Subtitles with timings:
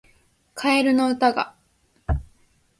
[0.55, 1.55] カエルの歌が